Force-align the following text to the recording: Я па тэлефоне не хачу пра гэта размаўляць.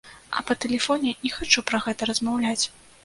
Я 0.37 0.41
па 0.47 0.55
тэлефоне 0.63 1.13
не 1.25 1.31
хачу 1.37 1.65
пра 1.73 1.81
гэта 1.85 2.11
размаўляць. 2.11 2.61